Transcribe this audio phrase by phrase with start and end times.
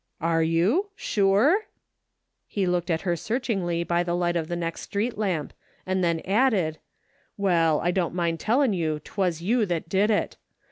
[0.33, 0.87] ''Are you?
[0.95, 1.67] Sure?"
[2.47, 5.53] He looked at her searchingly by the light of the next street lamp,
[5.85, 6.79] and then added,"
[7.47, 10.37] Well, I don't mind tollin' you 'twas you that did it.